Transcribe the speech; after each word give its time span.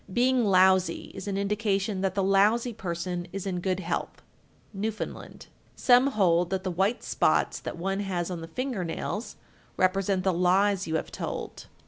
Being 0.11 0.43
lousy 0.45 1.11
is 1.13 1.27
an 1.27 1.37
indication 1.37 2.01
that 2.01 2.15
the 2.15 2.23
lousy 2.23 2.73
person 2.73 3.27
is 3.31 3.45
in 3.45 3.59
good 3.59 3.79
health. 3.79 4.23
Newfoundland. 4.73 5.45
1370. 5.75 5.75
Some 5.75 6.07
hold 6.17 6.49
that 6.49 6.63
the 6.63 6.71
white 6.71 7.03
spots 7.03 7.59
that 7.59 7.77
one 7.77 7.99
has 7.99 8.31
on 8.31 8.41
the 8.41 8.47
finger 8.47 8.83
nails 8.83 9.35
represent 9.77 10.23
the 10.23 10.33
lies 10.33 10.87
you 10.87 10.95
have 10.95 11.11
told. 11.11 11.67